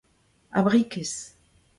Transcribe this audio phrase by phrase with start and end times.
[0.57, 1.13] abrikez